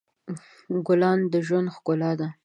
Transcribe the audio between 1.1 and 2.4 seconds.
د ژوند ښکلا ده.